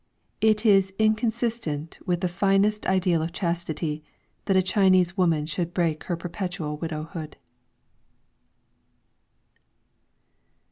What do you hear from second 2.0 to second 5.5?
with the finest ideal of chastity that a Chinese woman